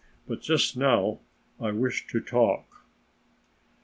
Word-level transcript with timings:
But 0.27 0.41
just 0.41 0.75
now 0.75 1.19
I 1.59 1.69
wish 1.69 2.07
to 2.07 2.19
talk." 2.21 2.87